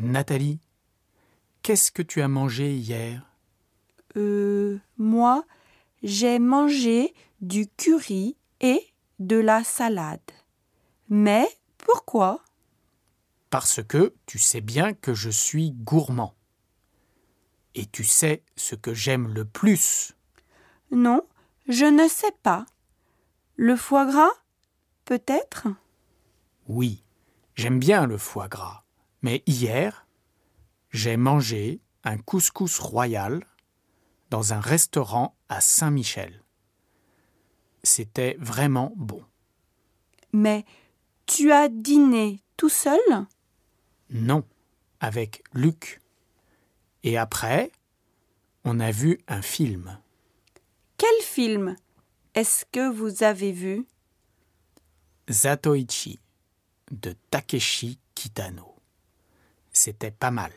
[0.00, 0.60] Nathalie,
[1.62, 3.26] qu'est-ce que tu as mangé hier?
[4.16, 5.44] Euh, moi,
[6.04, 8.80] j'ai mangé du curry et
[9.18, 10.20] de la salade.
[11.08, 11.48] Mais
[11.78, 12.44] pourquoi?
[13.50, 16.34] Parce que tu sais bien que je suis gourmand.
[17.74, 20.14] Et tu sais ce que j'aime le plus.
[20.92, 21.22] Non,
[21.66, 22.66] je ne sais pas.
[23.56, 24.30] Le foie gras
[25.04, 25.66] Peut-être?
[26.68, 27.02] Oui,
[27.56, 28.84] j'aime bien le foie gras.
[29.22, 30.06] Mais hier,
[30.90, 33.44] j'ai mangé un couscous royal
[34.30, 36.44] dans un restaurant à Saint-Michel.
[37.82, 39.24] C'était vraiment bon.
[40.32, 40.64] Mais
[41.26, 43.00] tu as dîné tout seul?
[44.10, 44.44] Non,
[45.00, 46.00] avec Luc.
[47.02, 47.72] Et après,
[48.64, 49.98] on a vu un film.
[50.96, 51.76] Quel film
[52.34, 53.86] est-ce que vous avez vu?
[55.30, 56.18] Zatoichi
[56.90, 58.77] de Takeshi Kitano.
[59.80, 60.50] C'était pas mal.